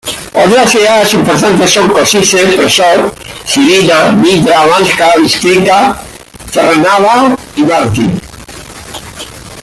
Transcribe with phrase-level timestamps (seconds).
[0.33, 3.13] Otras ciudades importantes son Košice, Prešov,
[3.45, 5.95] Žilina, Nitra, Banská Bystrica,
[6.51, 8.19] Trnava y Martin.